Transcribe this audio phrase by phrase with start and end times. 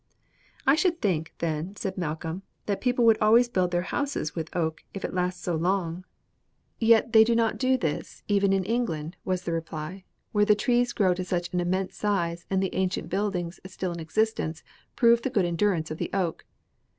[0.65, 4.83] "I should think, then," said Malcolm, "that people would always build their houses with oak
[4.95, 6.05] if it lasts so long."
[6.79, 10.91] "Yet they do not do this even in England," was the reply, "where the trees
[10.91, 14.63] grow to such an immense size and the ancient buildings still in existence
[14.95, 16.45] prove the great endurance of the oak.